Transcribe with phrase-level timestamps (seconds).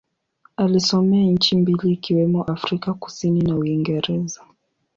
[0.57, 4.41] Alisomea nchi mbili ikiwemo Afrika Kusini na Uingereza.